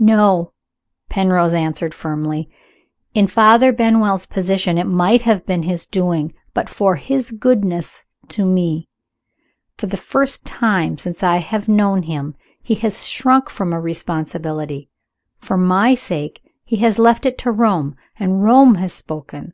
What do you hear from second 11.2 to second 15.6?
I have known him he has shrunk from a responsibility. For